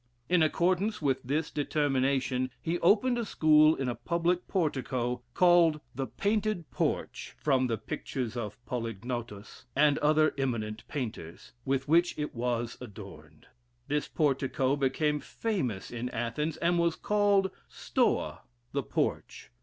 In 0.29 0.41
accordance 0.41 0.99
with 0.99 1.21
this 1.21 1.51
determination, 1.51 2.49
he 2.59 2.79
opened 2.79 3.19
a 3.19 3.23
school 3.23 3.75
in 3.75 3.87
a 3.87 3.93
public 3.93 4.47
portico, 4.47 5.21
called 5.35 5.79
the 5.93 6.07
Painted 6.07 6.71
Porch, 6.71 7.35
from 7.39 7.67
the 7.67 7.77
pictures 7.77 8.35
of 8.35 8.57
Polygnotus, 8.65 9.65
and 9.75 9.99
other 9.99 10.33
eminent 10.39 10.87
painters, 10.87 11.51
with 11.65 11.87
which 11.87 12.17
it 12.17 12.33
was 12.33 12.79
adorned. 12.81 13.45
This 13.89 14.07
portico 14.07 14.75
became 14.75 15.19
famous 15.19 15.91
in 15.91 16.09
Athens, 16.09 16.57
and 16.57 16.79
was 16.79 16.95
called 16.95 17.51
(Stoa) 17.69 18.41
the 18.71 18.81
Porch. 18.81 19.51